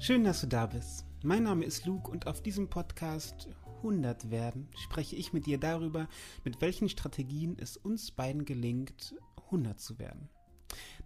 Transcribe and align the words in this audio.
Schön, 0.00 0.22
dass 0.22 0.42
du 0.42 0.46
da 0.46 0.66
bist. 0.66 1.04
Mein 1.24 1.42
Name 1.42 1.64
ist 1.64 1.84
Luke 1.84 2.08
und 2.08 2.28
auf 2.28 2.40
diesem 2.40 2.70
Podcast 2.70 3.48
100 3.78 4.30
werden 4.30 4.68
spreche 4.76 5.16
ich 5.16 5.32
mit 5.32 5.46
dir 5.46 5.58
darüber, 5.58 6.08
mit 6.44 6.60
welchen 6.60 6.88
Strategien 6.88 7.56
es 7.58 7.76
uns 7.76 8.12
beiden 8.12 8.44
gelingt, 8.44 9.16
100 9.46 9.80
zu 9.80 9.98
werden. 9.98 10.28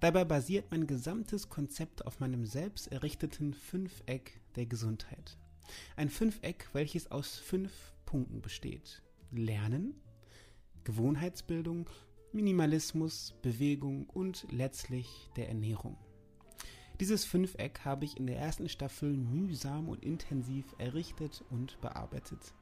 Dabei 0.00 0.26
basiert 0.26 0.66
mein 0.70 0.86
gesamtes 0.86 1.48
Konzept 1.48 2.06
auf 2.06 2.20
meinem 2.20 2.44
selbst 2.44 2.92
errichteten 2.92 3.54
Fünfeck 3.54 4.42
der 4.56 4.66
Gesundheit. 4.66 5.38
Ein 5.96 6.10
Fünfeck, 6.10 6.68
welches 6.74 7.10
aus 7.10 7.38
fünf 7.38 7.72
Punkten 8.04 8.42
besteht. 8.42 9.02
Lernen, 9.30 9.94
Gewohnheitsbildung, 10.84 11.88
Minimalismus, 12.32 13.34
Bewegung 13.40 14.04
und 14.10 14.46
letztlich 14.50 15.30
der 15.36 15.48
Ernährung. 15.48 15.96
Dieses 17.00 17.24
Fünfeck 17.24 17.84
habe 17.84 18.04
ich 18.04 18.16
in 18.16 18.26
der 18.26 18.38
ersten 18.38 18.68
Staffel 18.68 19.16
mühsam 19.16 19.88
und 19.88 20.04
intensiv 20.04 20.64
errichtet 20.78 21.44
und 21.50 21.80
bearbeitet. 21.80 22.54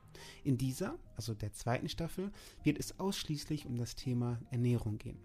In 0.45 0.57
dieser, 0.57 0.99
also 1.17 1.35
der 1.35 1.53
zweiten 1.53 1.89
Staffel, 1.89 2.31
wird 2.63 2.79
es 2.79 2.99
ausschließlich 2.99 3.67
um 3.67 3.77
das 3.77 3.97
Thema 3.97 4.41
Ernährung 4.51 4.99
gehen. 4.99 5.19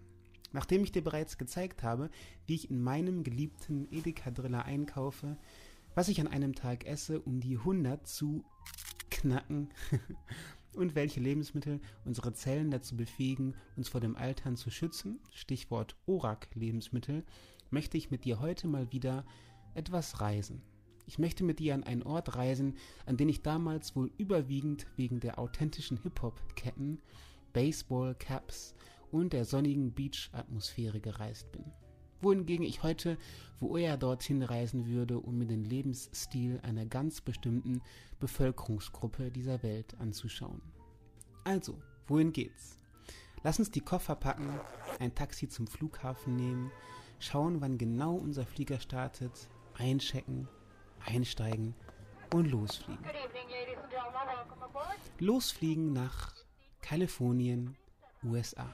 Nachdem 0.52 0.82
ich 0.84 0.92
dir 0.92 1.02
bereits 1.02 1.38
gezeigt 1.38 1.82
habe, 1.82 2.10
wie 2.46 2.54
ich 2.54 2.70
in 2.70 2.82
meinem 2.82 3.24
geliebten 3.24 3.88
Edeka 3.90 4.30
Driller 4.30 4.64
einkaufe, 4.64 5.36
was 5.94 6.08
ich 6.08 6.20
an 6.20 6.28
einem 6.28 6.54
Tag 6.54 6.86
esse, 6.86 7.20
um 7.20 7.40
die 7.40 7.56
100 7.56 8.06
zu 8.06 8.44
knacken 9.10 9.70
und 10.74 10.94
welche 10.94 11.20
Lebensmittel 11.20 11.80
unsere 12.04 12.32
Zellen 12.34 12.70
dazu 12.70 12.96
befähigen, 12.96 13.54
uns 13.76 13.88
vor 13.88 14.00
dem 14.00 14.16
Altern 14.16 14.56
zu 14.56 14.70
schützen, 14.70 15.18
Stichwort 15.32 15.96
ORAC-Lebensmittel, 16.06 17.24
möchte 17.70 17.96
ich 17.96 18.10
mit 18.10 18.24
dir 18.24 18.40
heute 18.40 18.68
mal 18.68 18.92
wieder 18.92 19.24
etwas 19.74 20.20
reisen. 20.20 20.62
Ich 21.06 21.18
möchte 21.18 21.44
mit 21.44 21.58
dir 21.60 21.74
an 21.74 21.84
einen 21.84 22.02
Ort 22.02 22.34
reisen, 22.34 22.76
an 23.04 23.16
den 23.16 23.28
ich 23.28 23.42
damals 23.42 23.94
wohl 23.94 24.10
überwiegend 24.18 24.86
wegen 24.96 25.20
der 25.20 25.38
authentischen 25.38 26.02
Hip-Hop-Ketten, 26.02 27.00
Baseball-Caps 27.52 28.74
und 29.12 29.32
der 29.32 29.44
sonnigen 29.44 29.92
Beach-Atmosphäre 29.92 31.00
gereist 31.00 31.52
bin. 31.52 31.64
Wohingegen 32.20 32.64
ich 32.64 32.82
heute 32.82 33.18
wo 33.60 33.76
eher 33.76 33.96
dorthin 33.96 34.42
reisen 34.42 34.86
würde, 34.86 35.18
um 35.18 35.38
mir 35.38 35.46
den 35.46 35.64
Lebensstil 35.64 36.60
einer 36.62 36.86
ganz 36.86 37.20
bestimmten 37.20 37.80
Bevölkerungsgruppe 38.20 39.30
dieser 39.30 39.62
Welt 39.62 39.96
anzuschauen. 39.98 40.60
Also, 41.44 41.80
wohin 42.06 42.32
geht's? 42.32 42.76
Lass 43.42 43.58
uns 43.58 43.70
die 43.70 43.80
Koffer 43.80 44.16
packen, 44.16 44.48
ein 44.98 45.14
Taxi 45.14 45.48
zum 45.48 45.66
Flughafen 45.66 46.36
nehmen, 46.36 46.70
schauen, 47.18 47.60
wann 47.60 47.78
genau 47.78 48.14
unser 48.14 48.46
Flieger 48.46 48.80
startet, 48.80 49.48
einchecken 49.78 50.48
einsteigen 51.06 51.74
und 52.34 52.46
losfliegen. 52.46 53.04
Losfliegen 55.18 55.92
nach 55.92 56.34
Kalifornien, 56.82 57.76
USA. 58.22 58.66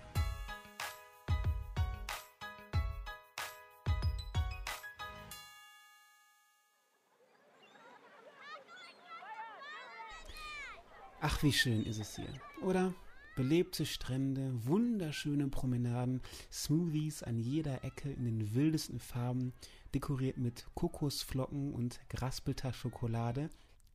Ach, 11.24 11.40
wie 11.44 11.52
schön 11.52 11.84
ist 11.84 12.00
es 12.00 12.16
hier, 12.16 12.26
oder? 12.62 12.92
Belebte 13.34 13.86
Strände, 13.86 14.52
wunderschöne 14.66 15.48
Promenaden, 15.48 16.20
Smoothies 16.50 17.22
an 17.22 17.38
jeder 17.38 17.84
Ecke 17.84 18.10
in 18.10 18.24
den 18.24 18.54
wildesten 18.54 18.98
Farben, 18.98 19.52
dekoriert 19.94 20.36
mit 20.36 20.66
Kokosflocken 20.74 21.72
und 21.72 22.00
geraspelter 22.08 22.72
Schokolade, 22.72 23.50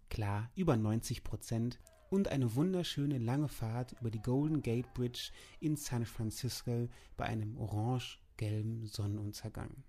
klar, 0.10 0.50
über 0.56 0.78
90 0.78 1.24
Prozent, 1.24 1.80
und 2.10 2.30
eine 2.30 2.56
wunderschöne 2.56 3.18
lange 3.18 3.50
Fahrt 3.50 3.94
über 4.00 4.10
die 4.10 4.22
Golden 4.22 4.62
Gate 4.62 4.94
Bridge 4.94 5.32
in 5.60 5.76
San 5.76 6.06
Francisco 6.06 6.88
bei 7.18 7.26
einem 7.26 7.58
orange-gelben 7.58 8.86
Sonnenuntergang. 8.86 9.84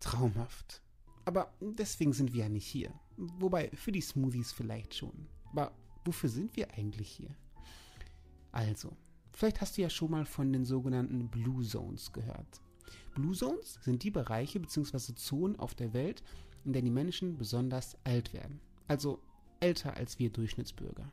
Traumhaft. 0.00 0.82
Aber 1.24 1.52
deswegen 1.60 2.12
sind 2.12 2.32
wir 2.32 2.44
ja 2.44 2.48
nicht 2.48 2.66
hier. 2.66 2.92
Wobei, 3.16 3.70
für 3.70 3.92
die 3.92 4.00
Smoothies 4.00 4.52
vielleicht 4.52 4.94
schon. 4.94 5.28
Aber 5.52 5.72
wofür 6.04 6.28
sind 6.28 6.56
wir 6.56 6.72
eigentlich 6.74 7.08
hier? 7.08 7.34
Also, 8.56 8.96
vielleicht 9.34 9.60
hast 9.60 9.76
du 9.76 9.82
ja 9.82 9.90
schon 9.90 10.10
mal 10.10 10.24
von 10.24 10.50
den 10.50 10.64
sogenannten 10.64 11.28
Blue 11.28 11.62
Zones 11.62 12.10
gehört. 12.14 12.62
Blue 13.14 13.34
Zones 13.34 13.78
sind 13.82 14.02
die 14.02 14.10
Bereiche 14.10 14.58
bzw. 14.58 15.14
Zonen 15.14 15.58
auf 15.58 15.74
der 15.74 15.92
Welt, 15.92 16.22
in 16.64 16.72
denen 16.72 16.86
die 16.86 16.90
Menschen 16.90 17.36
besonders 17.36 17.98
alt 18.04 18.32
werden. 18.32 18.58
Also 18.88 19.20
älter 19.60 19.94
als 19.98 20.18
wir 20.18 20.30
Durchschnittsbürger. 20.30 21.12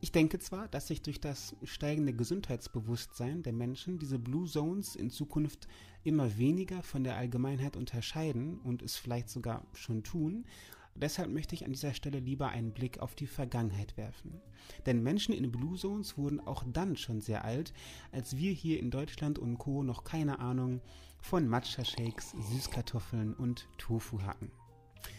Ich 0.00 0.10
denke 0.10 0.40
zwar, 0.40 0.66
dass 0.66 0.88
sich 0.88 1.02
durch 1.02 1.20
das 1.20 1.54
steigende 1.62 2.14
Gesundheitsbewusstsein 2.14 3.44
der 3.44 3.52
Menschen 3.52 4.00
diese 4.00 4.18
Blue 4.18 4.48
Zones 4.48 4.96
in 4.96 5.08
Zukunft 5.08 5.68
immer 6.02 6.36
weniger 6.36 6.82
von 6.82 7.04
der 7.04 7.16
Allgemeinheit 7.16 7.76
unterscheiden 7.76 8.58
und 8.58 8.82
es 8.82 8.96
vielleicht 8.96 9.30
sogar 9.30 9.64
schon 9.72 10.02
tun, 10.02 10.46
Deshalb 10.94 11.30
möchte 11.30 11.54
ich 11.54 11.64
an 11.64 11.72
dieser 11.72 11.94
Stelle 11.94 12.20
lieber 12.20 12.48
einen 12.48 12.72
Blick 12.72 13.00
auf 13.00 13.14
die 13.14 13.26
Vergangenheit 13.26 13.96
werfen. 13.96 14.40
Denn 14.86 15.02
Menschen 15.02 15.34
in 15.34 15.50
Blue 15.50 15.76
Zones 15.76 16.18
wurden 16.18 16.40
auch 16.40 16.64
dann 16.70 16.96
schon 16.96 17.20
sehr 17.20 17.44
alt, 17.44 17.72
als 18.12 18.36
wir 18.36 18.52
hier 18.52 18.78
in 18.78 18.90
Deutschland 18.90 19.38
und 19.38 19.58
Co. 19.58 19.82
noch 19.82 20.04
keine 20.04 20.38
Ahnung 20.38 20.80
von 21.20 21.48
Matcha-Shakes, 21.48 22.34
Süßkartoffeln 22.50 23.34
und 23.34 23.68
Tofu 23.78 24.22
hatten. 24.22 24.50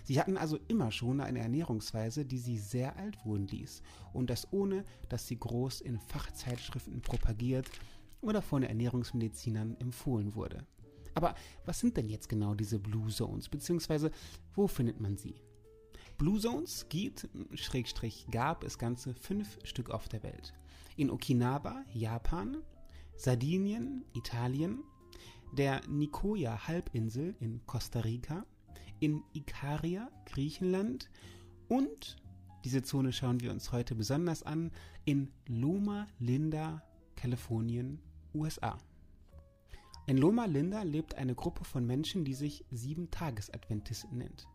Sie 0.03 0.19
hatten 0.19 0.37
also 0.37 0.59
immer 0.67 0.91
schon 0.91 1.19
eine 1.19 1.39
Ernährungsweise, 1.39 2.25
die 2.25 2.37
sie 2.37 2.57
sehr 2.57 2.97
alt 2.97 3.25
wurden 3.25 3.47
ließ. 3.47 3.81
Und 4.13 4.29
das 4.29 4.51
ohne, 4.51 4.85
dass 5.09 5.27
sie 5.27 5.37
groß 5.37 5.81
in 5.81 5.99
Fachzeitschriften 5.99 7.01
propagiert 7.01 7.69
oder 8.21 8.41
von 8.41 8.63
Ernährungsmedizinern 8.63 9.75
empfohlen 9.79 10.35
wurde. 10.35 10.65
Aber 11.15 11.35
was 11.65 11.79
sind 11.79 11.97
denn 11.97 12.09
jetzt 12.09 12.29
genau 12.29 12.55
diese 12.55 12.79
Blue 12.79 13.09
Zones, 13.09 13.49
beziehungsweise 13.49 14.11
wo 14.55 14.67
findet 14.67 14.99
man 14.99 15.17
sie? 15.17 15.35
Blue 16.23 16.39
Zones 16.39 16.87
gibt, 16.87 17.27
Schrägstrich 17.53 18.27
gab 18.31 18.63
es 18.63 18.77
ganze 18.77 19.13
fünf 19.13 19.59
Stück 19.65 19.89
auf 19.89 20.07
der 20.07 20.23
Welt. 20.23 20.53
In 20.95 21.11
Okinawa, 21.11 21.83
Japan, 21.93 22.59
Sardinien, 23.17 24.05
Italien, 24.13 24.85
der 25.51 25.81
Nicoya-Halbinsel 25.85 27.35
in 27.41 27.59
Costa 27.65 27.99
Rica, 27.99 28.45
in 29.01 29.21
Ikaria, 29.33 30.09
Griechenland 30.25 31.09
und, 31.67 32.15
diese 32.63 32.83
Zone 32.83 33.11
schauen 33.11 33.41
wir 33.41 33.51
uns 33.51 33.73
heute 33.73 33.93
besonders 33.93 34.43
an, 34.43 34.71
in 35.03 35.29
Loma 35.49 36.07
Linda, 36.19 36.83
Kalifornien, 37.17 37.99
USA. 38.33 38.77
In 40.07 40.17
Loma 40.17 40.45
Linda 40.45 40.83
lebt 40.83 41.15
eine 41.15 41.35
Gruppe 41.35 41.65
von 41.65 41.85
Menschen, 41.85 42.23
die 42.23 42.33
sich 42.33 42.63
Sieben-Tages-Adventisten 42.71 44.17
nennt. 44.17 44.47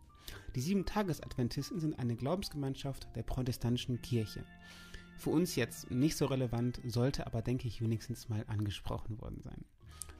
Die 0.55 0.61
Sieben-Tages-Adventisten 0.61 1.79
sind 1.79 1.99
eine 1.99 2.15
Glaubensgemeinschaft 2.15 3.07
der 3.15 3.23
protestantischen 3.23 4.01
Kirche. 4.01 4.43
Für 5.17 5.31
uns 5.31 5.55
jetzt 5.55 5.91
nicht 5.91 6.17
so 6.17 6.25
relevant, 6.25 6.79
sollte 6.85 7.27
aber, 7.27 7.41
denke 7.41 7.67
ich, 7.67 7.81
wenigstens 7.81 8.29
mal 8.29 8.45
angesprochen 8.47 9.19
worden 9.19 9.41
sein. 9.41 9.65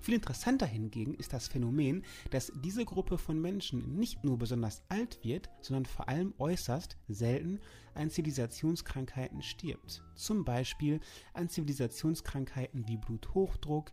Viel 0.02 0.16
interessanter 0.16 0.66
hingegen 0.66 1.14
ist 1.16 1.34
das 1.34 1.48
Phänomen, 1.48 2.04
dass 2.32 2.52
diese 2.64 2.86
Gruppe 2.86 3.18
von 3.18 3.40
Menschen 3.40 3.98
nicht 3.98 4.24
nur 4.24 4.38
besonders 4.38 4.82
alt 4.88 5.20
wird, 5.24 5.50
sondern 5.62 5.86
vor 5.86 6.08
allem 6.08 6.34
äußerst 6.38 6.98
selten 7.08 7.60
an 7.96 8.10
Zivilisationskrankheiten 8.10 9.42
stirbt. 9.42 10.04
Zum 10.16 10.46
Beispiel 10.46 11.02
an 11.34 11.50
Zivilisationskrankheiten 11.50 12.88
wie 12.88 12.98
Bluthochdruck, 12.98 13.92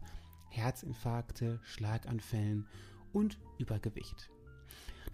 Herzinfarkte, 0.51 1.61
Schlaganfällen 1.65 2.69
und 3.13 3.39
Übergewicht. 3.59 4.31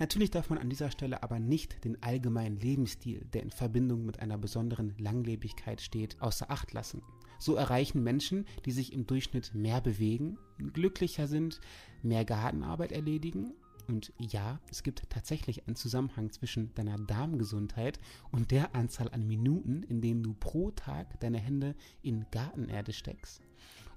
Natürlich 0.03 0.33
darf 0.33 0.51
man 0.51 0.59
an 0.59 0.69
dieser 0.69 0.91
Stelle 0.91 1.23
aber 1.23 1.39
nicht 1.39 1.85
den 1.85 2.03
allgemeinen 2.03 2.59
Lebensstil, 2.59 3.25
der 3.33 3.45
in 3.45 3.53
Verbindung 3.53 4.05
mit 4.05 4.19
einer 4.19 4.37
besonderen 4.37 4.97
Langlebigkeit 4.99 5.81
steht, 5.81 6.21
außer 6.21 6.51
Acht 6.51 6.73
lassen. 6.73 7.03
So 7.39 7.55
erreichen 7.55 8.03
Menschen, 8.03 8.47
die 8.65 8.73
sich 8.73 8.93
im 8.93 9.07
Durchschnitt 9.07 9.55
mehr 9.55 9.81
bewegen, 9.81 10.39
glücklicher 10.73 11.29
sind, 11.29 11.61
mehr 12.03 12.25
Gartenarbeit 12.25 12.91
erledigen 12.91 13.55
und 13.87 14.13
ja, 14.19 14.59
es 14.69 14.83
gibt 14.83 15.09
tatsächlich 15.09 15.69
einen 15.69 15.77
Zusammenhang 15.77 16.33
zwischen 16.33 16.75
deiner 16.75 16.99
Darmgesundheit 16.99 18.01
und 18.33 18.51
der 18.51 18.75
Anzahl 18.75 19.09
an 19.13 19.29
Minuten, 19.29 19.85
in 19.85 20.01
denen 20.01 20.25
du 20.25 20.35
pro 20.35 20.73
Tag 20.73 21.21
deine 21.21 21.39
Hände 21.39 21.77
in 22.03 22.27
Gartenerde 22.33 22.93
steckst. 22.93 23.41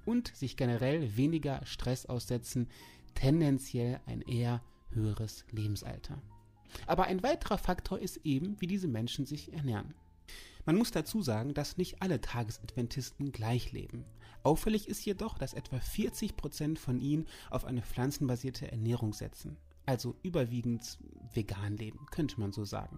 Und 0.06 0.36
sich 0.36 0.56
generell 0.56 1.18
weniger 1.18 1.66
Stress 1.66 2.06
aussetzen, 2.06 2.68
tendenziell 3.16 4.02
ein 4.06 4.22
eher 4.22 4.62
höheres 4.96 5.46
Lebensalter. 5.52 6.22
Aber 6.88 7.06
ein 7.06 7.24
weiterer 7.24 7.58
Faktor 7.58 8.00
ist 8.00 8.18
eben, 8.24 8.60
wie 8.60 8.68
diese 8.68 8.88
Menschen 8.88 9.26
sich 9.26 9.54
ernähren. 9.54 9.94
Man 10.66 10.78
muss 10.78 10.92
dazu 10.92 11.22
sagen, 11.22 11.54
dass 11.54 11.78
nicht 11.78 12.02
alle 12.02 12.22
Tagesadventisten 12.22 13.32
gleich 13.32 13.72
leben. 13.72 14.04
Auffällig 14.42 14.88
ist 14.88 15.06
jedoch, 15.06 15.38
dass 15.38 15.54
etwa 15.54 15.80
40 15.80 16.36
Prozent 16.36 16.80
von 16.80 17.00
ihnen 17.00 17.28
auf 17.52 17.66
eine 17.66 17.84
pflanzenbasierte 17.84 18.72
Ernährung 18.72 19.14
setzen. 19.14 19.58
also 19.86 20.16
überwiegend 20.24 20.98
vegan 21.34 21.78
leben, 21.78 22.06
könnte 22.12 22.40
man 22.40 22.52
so 22.52 22.66
sagen. 22.66 22.98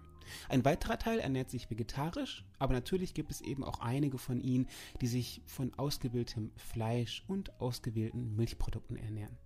Ein 0.50 0.66
weiterer 0.66 1.00
Teil 1.00 1.20
ernährt 1.20 1.50
sich 1.50 1.70
vegetarisch, 1.70 2.46
aber 2.60 2.74
natürlich 2.74 3.14
gibt 3.14 3.32
es 3.32 3.42
eben 3.42 3.64
auch 3.64 3.80
einige 3.80 4.18
von 4.18 4.42
ihnen, 4.42 4.68
die 5.02 5.08
sich 5.08 5.42
von 5.46 5.74
ausgewähltem 5.76 6.52
Fleisch 6.56 7.24
und 7.28 7.60
ausgewählten 7.60 8.36
Milchprodukten 8.36 8.98
ernähren. 8.98 9.38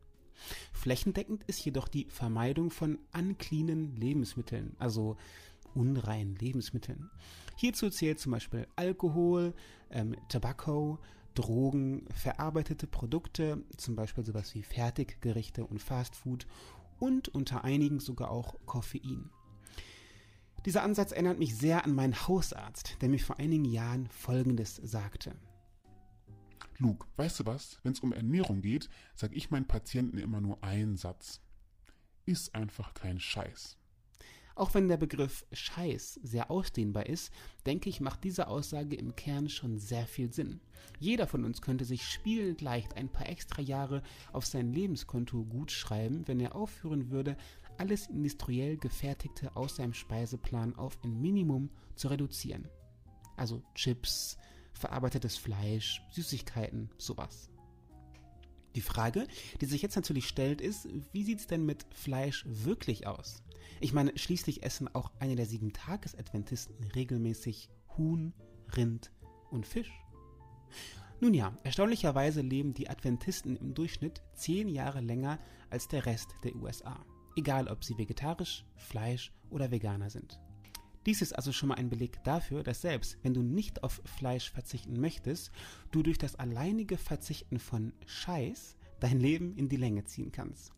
Flächendeckend 0.74 1.44
ist 1.46 1.64
jedoch 1.64 1.88
die 1.88 2.08
Vermeidung 2.10 2.72
von 2.72 3.00
uncleanen 3.14 3.96
Lebensmitteln, 3.96 4.76
also 4.80 5.18
unreinen 5.74 6.36
Lebensmitteln. 6.36 7.10
Hierzu 7.56 7.90
zählt 7.90 8.20
zum 8.20 8.32
Beispiel 8.32 8.68
Alkohol, 8.76 9.54
ähm, 9.90 10.16
Tobacco, 10.30 11.00
Drogen, 11.34 12.06
verarbeitete 12.14 12.88
Produkte, 12.88 13.64
zum 13.78 13.96
Beispiel 13.96 14.26
sowas 14.26 14.54
wie 14.56 14.64
Fertiggerichte 14.64 15.66
und 15.66 15.82
Fastfood 15.82 16.46
und 17.00 17.30
unter 17.30 17.64
einigen 17.64 18.00
sogar 18.00 18.32
auch 18.32 18.56
Koffein. 18.66 19.30
Dieser 20.66 20.84
Ansatz 20.84 21.12
erinnert 21.12 21.40
mich 21.40 21.56
sehr 21.56 21.86
an 21.86 21.96
meinen 21.96 22.28
Hausarzt, 22.28 22.98
der 23.02 23.10
mir 23.10 23.20
vor 23.20 23.40
einigen 23.40 23.66
Jahren 23.66 24.08
Folgendes 24.08 24.76
sagte. 24.76 25.34
Luke, 26.81 27.06
weißt 27.16 27.42
du 27.42 27.45
was? 27.45 27.80
Wenn 27.83 27.92
es 27.92 28.00
um 28.00 28.12
Ernährung 28.12 28.62
geht, 28.62 28.89
sage 29.13 29.36
ich 29.36 29.51
meinen 29.51 29.68
Patienten 29.68 30.18
immer 30.18 30.42
nur 30.42 30.63
einen 30.63 30.98
Satz. 30.98 31.39
Ist 32.25 32.56
einfach 32.56 32.95
kein 32.95 33.19
Scheiß. 33.19 33.78
Auch 34.56 34.74
wenn 34.74 34.88
der 34.88 34.98
Begriff 34.98 35.45
Scheiß 35.51 36.16
sehr 36.24 36.50
ausdehnbar 36.50 37.06
ist, 37.06 37.31
denke 37.68 37.88
ich, 37.88 38.01
macht 38.01 38.24
diese 38.24 38.48
Aussage 38.48 38.95
im 38.95 39.16
Kern 39.16 39.48
schon 39.48 39.78
sehr 39.78 40.07
viel 40.07 40.33
Sinn. 40.33 40.60
Jeder 41.00 41.28
von 41.28 41.45
uns 41.45 41.62
könnte 41.62 41.86
sich 41.86 42.04
spielend 42.04 42.62
leicht 42.62 42.95
ein 42.95 43.10
paar 43.10 43.30
extra 43.30 43.62
Jahre 43.62 44.01
auf 44.33 44.48
sein 44.48 44.74
Lebenskonto 44.74 45.45
gut 45.45 45.72
schreiben, 45.72 46.28
wenn 46.28 46.39
er 46.39 46.56
aufhören 46.56 47.12
würde, 47.12 47.38
alles 47.78 48.07
industriell 48.07 48.78
gefertigte 48.78 49.56
aus 49.56 49.75
seinem 49.75 49.94
Speiseplan 49.94 50.75
auf 50.75 50.98
ein 51.04 51.22
Minimum 51.22 51.69
zu 51.95 52.07
reduzieren. 52.07 52.68
Also 53.38 53.62
Chips, 53.75 54.38
verarbeitetes 54.81 55.38
Fleisch, 55.38 56.01
Süßigkeiten, 56.12 56.89
sowas. 56.98 57.50
Die 58.75 58.81
Frage, 58.81 59.28
die 59.60 59.66
sich 59.66 59.81
jetzt 59.81 59.95
natürlich 59.95 60.28
stellt, 60.28 60.62
ist, 60.62 60.88
wie 61.12 61.24
sieht 61.24 61.39
es 61.39 61.48
denn 61.48 61.66
mit 61.66 61.86
Fleisch 61.94 62.45
wirklich 62.48 63.07
aus? 63.07 63.44
Ich 63.80 63.94
meine, 63.94 64.18
schließlich 64.18 64.63
essen 64.63 64.94
auch 64.94 65.12
eine 65.19 65.36
der 65.36 65.45
sieben 65.45 65.74
Tagesadventisten 65.74 66.75
regelmäßig 66.95 67.69
Huhn, 67.98 68.33
Rind 68.75 69.12
und 69.50 69.68
Fisch. 69.68 69.92
Nun 71.19 71.33
ja, 71.33 71.56
erstaunlicherweise 71.63 72.42
leben 72.42 72.74
die 72.74 72.89
Adventisten 72.89 73.56
im 73.56 73.74
Durchschnitt 73.74 74.22
zehn 74.33 74.68
Jahre 74.68 75.01
länger 75.01 75.39
als 75.69 75.88
der 75.88 76.06
Rest 76.06 76.30
der 76.44 76.56
USA. 76.56 77.06
Egal, 77.36 77.68
ob 77.68 77.83
sie 77.83 77.98
vegetarisch, 77.98 78.66
Fleisch 78.75 79.31
oder 79.50 79.69
Veganer 79.69 80.10
sind. 80.10 80.39
Dies 81.06 81.21
ist 81.21 81.33
also 81.33 81.51
schon 81.51 81.69
mal 81.69 81.75
ein 81.75 81.89
Beleg 81.89 82.24
dafür, 82.24 82.63
dass 82.63 82.81
selbst 82.81 83.18
wenn 83.24 83.33
du 83.33 83.42
nicht 83.42 83.83
auf 83.83 84.01
Fleisch 84.06 84.51
verzichten 84.51 85.00
möchtest, 85.00 85.51
du 85.92 86.03
durch 86.03 86.19
das 86.19 86.36
alleinige 86.36 86.98
Verzichten 86.98 87.59
von 87.59 87.94
Scheiß 88.06 88.77
dein 89.00 89.19
Leben 89.19 89.56
in 89.57 89.68
die 89.68 89.77
Länge 89.77 90.03
ziehen 90.03 90.31
kannst. 90.31 90.74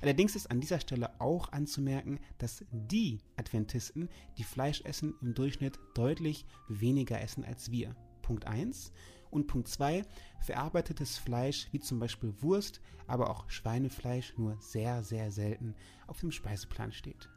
Allerdings 0.00 0.34
ist 0.34 0.50
an 0.50 0.60
dieser 0.60 0.80
Stelle 0.80 1.20
auch 1.20 1.52
anzumerken, 1.52 2.18
dass 2.38 2.64
die 2.72 3.18
Adventisten, 3.36 4.08
die 4.36 4.44
Fleisch 4.44 4.80
essen, 4.82 5.14
im 5.20 5.34
Durchschnitt 5.34 5.78
deutlich 5.94 6.44
weniger 6.68 7.20
essen 7.20 7.44
als 7.44 7.70
wir. 7.70 7.94
Punkt 8.22 8.46
1. 8.46 8.92
Und 9.30 9.46
Punkt 9.46 9.68
2, 9.68 10.04
verarbeitetes 10.40 11.18
Fleisch 11.18 11.68
wie 11.70 11.80
zum 11.80 11.98
Beispiel 11.98 12.34
Wurst, 12.40 12.80
aber 13.06 13.30
auch 13.30 13.48
Schweinefleisch 13.50 14.34
nur 14.38 14.56
sehr, 14.60 15.04
sehr 15.04 15.30
selten 15.30 15.74
auf 16.06 16.20
dem 16.20 16.32
Speiseplan 16.32 16.92
steht. 16.92 17.28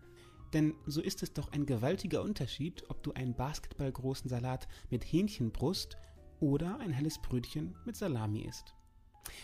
Denn 0.54 0.76
so 0.86 1.02
ist 1.02 1.24
es 1.24 1.34
doch 1.34 1.52
ein 1.52 1.66
gewaltiger 1.66 2.22
Unterschied, 2.22 2.84
ob 2.90 3.04
du 3.04 3.14
einen 3.14 3.36
basketballgroßen 3.36 4.30
Salat 4.30 4.68
mit 4.90 5.04
Hähnchenbrust 5.04 5.98
oder 6.40 6.80
ein 6.80 6.92
helles 6.92 7.20
Brötchen 7.20 7.76
mit 7.86 7.96
Salami 7.96 8.42
isst. 8.42 8.74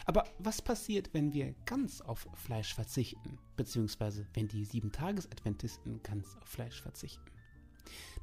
Aber 0.06 0.25
was 0.39 0.62
passiert, 0.62 1.13
wenn 1.13 1.33
wir 1.33 1.54
ganz 1.65 2.01
auf 2.01 2.27
Fleisch 2.33 2.74
verzichten, 2.74 3.38
beziehungsweise 3.56 4.27
wenn 4.33 4.48
die 4.48 4.65
Sieben-Tages-Adventisten 4.65 6.01
ganz 6.04 6.36
auf 6.42 6.48
Fleisch 6.48 6.81
verzichten? 6.81 7.24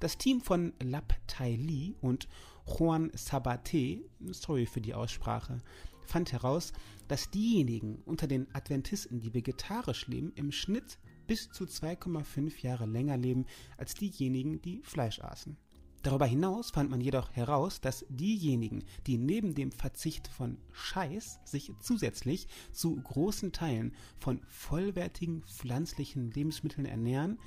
Das 0.01 0.19
Team 0.19 0.41
von 0.41 0.75
Lap 0.83 1.15
Tai 1.27 1.55
Li 1.55 1.95
und 2.01 2.29
Juan 2.67 3.11
Sabate, 3.15 4.03
sorry 4.33 4.67
für 4.67 4.81
die 4.81 4.95
Aussprache, 4.95 5.63
fand 6.07 6.33
heraus, 6.33 6.73
dass 7.09 7.31
diejenigen 7.31 8.03
unter 8.05 8.27
den 8.27 8.53
Adventisten, 8.55 9.21
die 9.21 9.33
vegetarisch 9.33 10.07
leben, 10.07 10.33
im 10.35 10.53
Schnitt 10.53 10.99
bis 11.26 11.50
zu 11.50 11.65
2,5 11.65 12.62
Jahre 12.62 12.87
länger 12.87 13.17
leben 13.17 13.47
als 13.76 13.94
diejenigen, 13.94 14.61
die 14.62 14.82
Fleisch 14.82 15.21
aßen. 15.21 15.56
Darüber 16.05 16.26
hinaus 16.26 16.71
fand 16.71 16.91
man 16.91 17.00
jedoch 17.00 17.32
heraus, 17.32 17.81
dass 17.81 18.05
diejenigen, 18.11 18.85
die 19.06 19.17
neben 19.17 19.55
dem 19.55 19.73
Verzicht 19.73 20.29
von 20.29 20.59
Scheiß 20.73 21.41
sich 21.44 21.73
zusätzlich 21.81 22.47
zu 22.73 22.94
großen 22.94 23.53
Teilen 23.53 23.94
von 24.19 24.43
vollwertigen 24.47 25.43
pflanzlichen 25.44 26.31
Lebensmitteln 26.31 26.85
ernähren, 26.85 27.38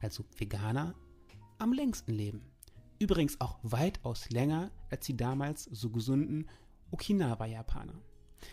also 0.00 0.24
Veganer, 0.36 0.96
am 1.58 1.72
längsten 1.72 2.12
leben. 2.12 2.42
Übrigens 2.98 3.40
auch 3.40 3.60
weitaus 3.62 4.30
länger 4.30 4.72
als 4.90 5.06
die 5.06 5.16
damals 5.16 5.64
so 5.64 5.90
gesunden 5.90 6.48
Okinawa-Japaner. 6.90 8.02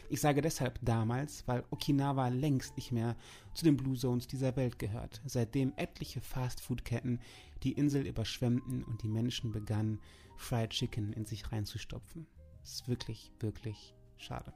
Ich 0.09 0.21
sage 0.21 0.41
deshalb 0.41 0.79
damals, 0.81 1.47
weil 1.47 1.63
Okinawa 1.69 2.29
längst 2.29 2.75
nicht 2.75 2.91
mehr 2.91 3.15
zu 3.53 3.63
den 3.63 3.77
Blue 3.77 3.97
Zones 3.97 4.27
dieser 4.27 4.55
Welt 4.55 4.79
gehört, 4.79 5.21
seitdem 5.25 5.73
etliche 5.75 6.21
Fastfood-Ketten 6.21 7.19
die 7.63 7.73
Insel 7.73 8.07
überschwemmten 8.07 8.83
und 8.83 9.03
die 9.03 9.09
Menschen 9.09 9.51
begannen, 9.51 9.99
Fried 10.37 10.71
Chicken 10.71 11.13
in 11.13 11.25
sich 11.25 11.51
reinzustopfen. 11.51 12.25
Das 12.61 12.73
ist 12.73 12.87
wirklich, 12.87 13.31
wirklich 13.39 13.95
schade. 14.17 14.53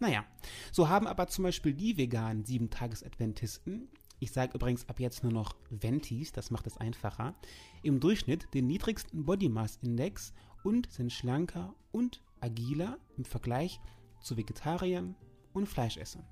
Naja, 0.00 0.24
so 0.72 0.88
haben 0.88 1.06
aber 1.06 1.28
zum 1.28 1.44
Beispiel 1.44 1.72
die 1.72 1.96
veganen 1.96 2.44
Sieben-Tages-Adventisten, 2.44 3.88
ich 4.20 4.32
sage 4.32 4.54
übrigens 4.54 4.88
ab 4.88 5.00
jetzt 5.00 5.22
nur 5.22 5.32
noch 5.32 5.56
Ventis, 5.70 6.32
das 6.32 6.50
macht 6.50 6.66
es 6.66 6.76
einfacher, 6.76 7.34
im 7.82 8.00
Durchschnitt 8.00 8.48
den 8.54 8.66
niedrigsten 8.66 9.24
Body 9.24 9.48
Mass 9.48 9.78
Index 9.82 10.32
und 10.62 10.90
sind 10.90 11.12
schlanker 11.12 11.74
und 11.92 12.22
agiler 12.40 12.98
im 13.16 13.24
Vergleich 13.24 13.80
zu 14.24 14.36
Vegetariern 14.36 15.14
und 15.52 15.68
Fleischessern. 15.68 16.24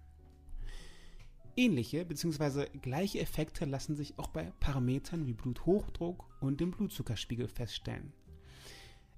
Ähnliche 1.54 2.04
bzw. 2.04 2.66
gleiche 2.80 3.20
Effekte 3.20 3.66
lassen 3.66 3.94
sich 3.94 4.18
auch 4.18 4.28
bei 4.28 4.50
Parametern 4.58 5.26
wie 5.26 5.34
Bluthochdruck 5.34 6.24
und 6.40 6.60
dem 6.60 6.70
Blutzuckerspiegel 6.70 7.46
feststellen. 7.46 8.12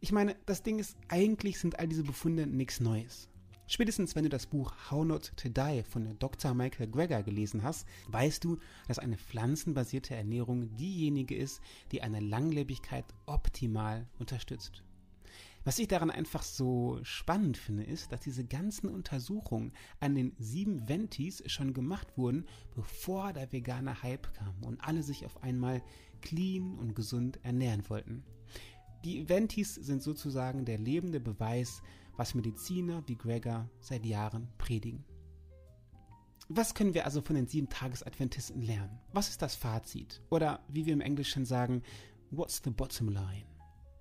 Ich 0.01 0.11
meine, 0.11 0.37
das 0.45 0.63
Ding 0.63 0.79
ist, 0.79 0.97
eigentlich 1.09 1.59
sind 1.59 1.79
all 1.79 1.89
diese 1.89 2.03
Befunde 2.03 2.47
nichts 2.47 2.81
Neues. 2.81 3.29
Spätestens 3.67 4.15
wenn 4.15 4.25
du 4.25 4.29
das 4.29 4.47
Buch 4.47 4.75
How 4.91 5.05
Not 5.05 5.33
to 5.37 5.49
Die 5.49 5.83
von 5.85 6.19
Dr. 6.19 6.53
Michael 6.55 6.91
Greger 6.91 7.23
gelesen 7.23 7.63
hast, 7.63 7.87
weißt 8.09 8.45
du, 8.45 8.59
dass 8.89 8.99
eine 8.99 9.17
pflanzenbasierte 9.17 10.15
Ernährung 10.15 10.77
diejenige 10.77 11.35
ist, 11.35 11.63
die 11.91 12.03
eine 12.03 12.21
Langlebigkeit 12.21 13.07
optimal 13.27 14.07
unterstützt. 14.19 14.83
Was 15.65 15.79
ich 15.79 15.89
daran 15.89 16.11
einfach 16.11 16.43
so 16.43 16.99
spannend 17.03 17.57
finde, 17.57 17.85
ist, 17.85 18.13
dass 18.13 18.21
diese 18.21 18.45
ganzen 18.45 18.89
Untersuchungen 18.89 19.73
an 19.99 20.15
den 20.15 20.35
sieben 20.39 20.89
Ventis 20.89 21.43
schon 21.47 21.73
gemacht 21.73 22.19
wurden, 22.19 22.47
bevor 22.75 23.33
der 23.33 23.51
vegane 23.51 24.03
Hype 24.03 24.31
kam 24.35 24.63
und 24.63 24.79
alle 24.83 25.03
sich 25.03 25.25
auf 25.25 25.43
einmal 25.43 25.83
clean 26.21 26.79
und 26.79 26.95
gesund 26.95 27.41
ernähren 27.43 27.89
wollten. 27.89 28.25
Die 29.05 29.29
Ventis 29.29 29.75
sind 29.75 30.03
sozusagen 30.03 30.67
der 30.67 30.79
lebende 30.79 31.21
Beweis, 31.21 31.83
was 32.17 32.35
Mediziner 32.35 33.03
wie 33.07 33.17
Gregor 33.17 33.69
seit 33.81 34.05
Jahren 34.05 34.49
predigen. 34.59 35.05
Was 36.49 36.75
können 36.75 36.93
wir 36.93 37.07
also 37.07 37.23
von 37.23 37.37
den 37.37 37.47
sieben 37.47 37.71
Tages-Adventisten 37.71 38.61
lernen? 38.61 39.01
Was 39.15 39.31
ist 39.31 39.41
das 39.41 39.55
Fazit? 39.55 40.21
Oder 40.29 40.63
wie 40.69 40.85
wir 40.85 40.93
im 40.93 41.01
Englischen 41.01 41.47
sagen, 41.47 41.83
what's 42.31 42.61
the 42.63 42.71
bottom 42.71 43.09
line? 43.09 43.54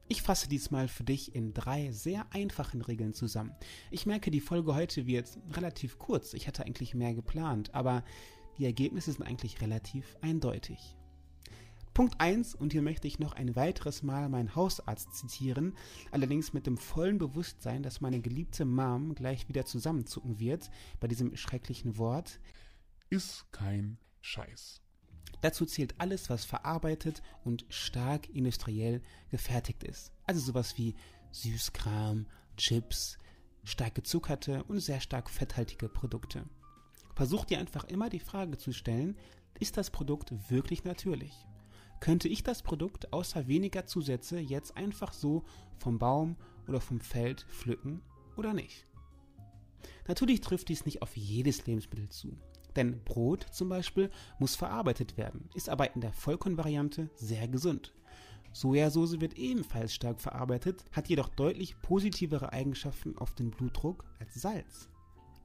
Ich 0.10 0.22
fasse 0.22 0.50
diesmal 0.50 0.88
für 0.88 1.04
dich 1.04 1.34
in 1.34 1.54
drei 1.54 1.92
sehr 1.92 2.26
einfachen 2.32 2.82
Regeln 2.82 3.14
zusammen. 3.14 3.56
Ich 3.90 4.06
merke, 4.06 4.32
die 4.32 4.42
Folge 4.42 4.76
heute 4.76 5.08
wird 5.08 5.40
relativ 5.54 5.98
kurz. 5.98 6.34
Ich 6.34 6.48
hatte 6.48 6.66
eigentlich 6.66 6.94
mehr 6.94 7.14
geplant, 7.14 7.74
aber 7.74 8.04
die 8.58 8.66
Ergebnisse 8.66 9.12
sind 9.14 9.24
eigentlich 9.24 9.62
relativ 9.62 10.18
eindeutig. 10.22 10.98
Punkt 11.94 12.20
1, 12.20 12.56
und 12.56 12.74
hier 12.74 12.82
möchte 12.82 13.08
ich 13.08 13.20
noch 13.20 13.34
ein 13.34 13.56
weiteres 13.56 14.04
Mal 14.04 14.28
meinen 14.28 14.56
Hausarzt 14.56 15.14
zitieren, 15.14 15.76
allerdings 16.12 16.52
mit 16.52 16.66
dem 16.66 16.78
vollen 16.78 17.20
Bewusstsein, 17.20 17.84
dass 17.84 18.02
meine 18.02 18.20
geliebte 18.20 18.66
Mom 18.66 19.14
gleich 19.14 19.48
wieder 19.48 19.66
zusammenzucken 19.66 20.40
wird 20.40 20.70
bei 21.00 21.08
diesem 21.08 21.36
schrecklichen 21.36 21.98
Wort. 21.98 22.40
Ist 23.10 23.46
kein 23.52 24.00
Scheiß. 24.22 24.83
Dazu 25.44 25.66
zählt 25.66 25.96
alles, 25.98 26.30
was 26.30 26.46
verarbeitet 26.46 27.22
und 27.44 27.66
stark 27.68 28.30
industriell 28.30 29.02
gefertigt 29.30 29.84
ist. 29.84 30.14
Also 30.26 30.40
sowas 30.40 30.78
wie 30.78 30.96
Süßkram, 31.32 32.28
Chips, 32.56 33.18
stark 33.66 33.94
gezuckerte 33.94 34.64
und 34.64 34.80
sehr 34.80 35.02
stark 35.02 35.30
fetthaltige 35.30 35.90
Produkte. 35.90 36.46
Versuch 37.14 37.44
dir 37.44 37.60
einfach 37.60 37.84
immer 37.84 38.10
die 38.10 38.22
Frage 38.22 38.58
zu 38.58 38.72
stellen, 38.72 39.18
ist 39.60 39.76
das 39.76 39.92
Produkt 39.92 40.50
wirklich 40.50 40.86
natürlich? 40.86 41.34
Könnte 42.00 42.30
ich 42.30 42.44
das 42.44 42.64
Produkt 42.64 43.12
außer 43.12 43.46
weniger 43.46 43.86
Zusätze 43.86 44.40
jetzt 44.40 44.78
einfach 44.78 45.12
so 45.12 45.44
vom 45.78 46.00
Baum 46.00 46.38
oder 46.70 46.80
vom 46.80 47.02
Feld 47.02 47.46
pflücken 47.50 48.02
oder 48.38 48.54
nicht? 48.54 48.88
Natürlich 50.08 50.40
trifft 50.40 50.70
dies 50.70 50.86
nicht 50.86 51.02
auf 51.02 51.18
jedes 51.18 51.66
Lebensmittel 51.66 52.08
zu. 52.08 52.38
Denn 52.76 53.04
Brot 53.04 53.46
zum 53.52 53.70
Beispiel 53.70 54.10
muss 54.40 54.56
verarbeitet 54.56 55.18
werden, 55.18 55.50
ist 55.54 55.70
aber 55.70 55.94
in 55.96 56.02
der 56.02 56.14
Vollkornvariante 56.14 57.10
sehr 57.16 57.48
gesund. 57.48 57.94
Sojasauce 58.54 59.20
wird 59.20 59.38
ebenfalls 59.38 59.94
stark 59.94 60.22
verarbeitet, 60.22 60.86
hat 60.92 61.10
jedoch 61.10 61.30
deutlich 61.30 61.82
positivere 61.82 62.54
Eigenschaften 62.54 63.18
auf 63.18 63.34
den 63.34 63.50
Blutdruck 63.50 64.06
als 64.20 64.36
Salz. 64.36 64.90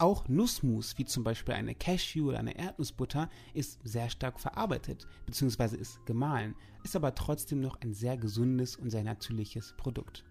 Auch 0.00 0.28
Nussmus, 0.28 0.96
wie 0.96 1.06
zum 1.06 1.24
Beispiel 1.24 1.54
eine 1.54 1.74
Cashew 1.74 2.28
oder 2.28 2.38
eine 2.38 2.56
Erdnussbutter, 2.56 3.28
ist 3.52 3.80
sehr 3.82 4.08
stark 4.10 4.38
verarbeitet 4.38 5.08
bzw. 5.26 5.76
ist 5.76 6.04
gemahlen, 6.06 6.54
ist 6.84 6.94
aber 6.94 7.14
trotzdem 7.16 7.60
noch 7.60 7.80
ein 7.80 7.94
sehr 7.94 8.16
gesundes 8.16 8.76
und 8.76 8.90
sehr 8.90 9.02
natürliches 9.02 9.74
Produkt. 9.76 10.24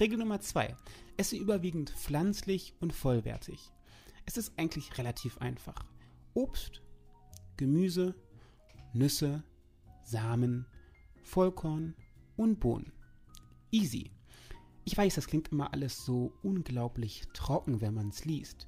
Regel 0.00 0.18
Nummer 0.18 0.40
2. 0.40 0.74
Esse 1.16 1.36
überwiegend 1.36 1.90
pflanzlich 1.90 2.74
und 2.80 2.92
vollwertig. 2.92 3.70
Es 4.26 4.36
ist 4.36 4.52
eigentlich 4.58 4.98
relativ 4.98 5.38
einfach. 5.38 5.84
Obst, 6.34 6.82
Gemüse, 7.56 8.14
Nüsse, 8.92 9.42
Samen, 10.04 10.66
Vollkorn 11.22 11.94
und 12.36 12.60
Bohnen. 12.60 12.92
Easy. 13.70 14.10
Ich 14.84 14.96
weiß, 14.96 15.14
das 15.14 15.26
klingt 15.26 15.48
immer 15.52 15.72
alles 15.72 16.04
so 16.04 16.32
unglaublich 16.42 17.22
trocken, 17.34 17.80
wenn 17.80 17.94
man 17.94 18.08
es 18.08 18.24
liest. 18.24 18.66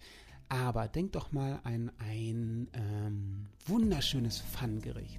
Aber 0.48 0.86
denk 0.86 1.12
doch 1.12 1.32
mal 1.32 1.60
an 1.64 1.90
ein 1.98 2.68
ähm, 2.74 3.46
wunderschönes 3.66 4.40
Pfannengericht. 4.40 5.18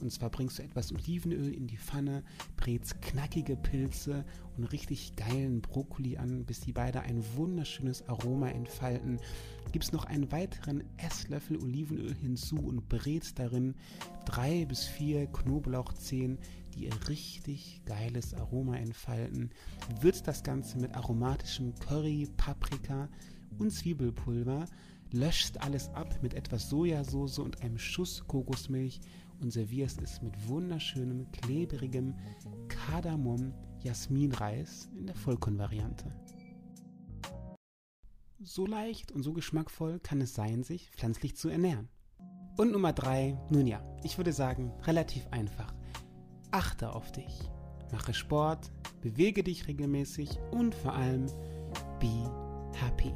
Und 0.00 0.10
zwar 0.10 0.30
bringst 0.30 0.58
du 0.58 0.62
etwas 0.62 0.92
Olivenöl 0.92 1.52
in 1.52 1.66
die 1.66 1.76
Pfanne, 1.76 2.22
brätst 2.56 3.00
knackige 3.02 3.56
Pilze 3.56 4.24
und 4.56 4.64
richtig 4.64 5.16
geilen 5.16 5.60
Brokkoli 5.60 6.16
an, 6.16 6.44
bis 6.44 6.60
die 6.60 6.72
beide 6.72 7.00
ein 7.00 7.24
wunderschönes 7.36 8.08
Aroma 8.08 8.48
entfalten. 8.48 9.18
Gibst 9.72 9.92
noch 9.92 10.04
einen 10.04 10.30
weiteren 10.30 10.84
Esslöffel 10.96 11.56
Olivenöl 11.56 12.14
hinzu 12.14 12.56
und 12.56 12.88
brätst 12.88 13.38
darin 13.38 13.74
drei 14.24 14.64
bis 14.66 14.84
vier 14.84 15.26
Knoblauchzehen, 15.26 16.38
die 16.74 16.84
ihr 16.84 17.08
richtig 17.08 17.80
geiles 17.84 18.34
Aroma 18.34 18.76
entfalten. 18.76 19.50
Würzt 20.00 20.26
das 20.28 20.42
Ganze 20.42 20.78
mit 20.78 20.94
aromatischem 20.94 21.74
Curry, 21.76 22.28
Paprika 22.36 23.08
und 23.58 23.70
Zwiebelpulver, 23.70 24.66
löscht 25.12 25.58
alles 25.58 25.88
ab 25.90 26.18
mit 26.22 26.34
etwas 26.34 26.68
Sojasauce 26.68 27.38
und 27.38 27.62
einem 27.62 27.78
Schuss 27.78 28.24
Kokosmilch 28.26 29.00
und 29.44 29.52
servierst 29.52 30.00
es 30.00 30.22
mit 30.22 30.48
wunderschönem, 30.48 31.30
klebrigem 31.30 32.14
Kardamom-Jasminreis 32.68 34.88
in 34.96 35.06
der 35.06 35.14
Vollkornvariante. 35.14 36.10
So 38.40 38.66
leicht 38.66 39.12
und 39.12 39.22
so 39.22 39.34
geschmackvoll 39.34 40.00
kann 40.00 40.22
es 40.22 40.34
sein, 40.34 40.64
sich 40.64 40.90
pflanzlich 40.90 41.36
zu 41.36 41.50
ernähren. 41.50 41.90
Und 42.56 42.72
Nummer 42.72 42.94
3, 42.94 43.38
nun 43.50 43.66
ja, 43.66 43.84
ich 44.02 44.16
würde 44.16 44.32
sagen, 44.32 44.72
relativ 44.84 45.28
einfach. 45.30 45.74
Achte 46.50 46.94
auf 46.94 47.12
dich. 47.12 47.50
Mache 47.92 48.14
Sport, 48.14 48.72
bewege 49.02 49.44
dich 49.44 49.68
regelmäßig 49.68 50.38
und 50.52 50.74
vor 50.74 50.94
allem 50.94 51.26
be 52.00 52.30
happy. 52.80 53.12